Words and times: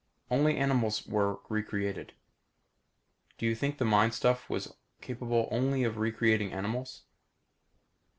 "Only 0.31 0.57
animals 0.57 1.05
were 1.05 1.41
recreated. 1.47 2.13
Do 3.37 3.45
you 3.45 3.53
think 3.53 3.77
the 3.77 3.85
mind 3.85 4.15
stuff 4.15 4.49
was 4.49 4.73
capable 4.99 5.47
only 5.51 5.83
of 5.83 5.99
recreating 5.99 6.51
animals?" 6.53 7.03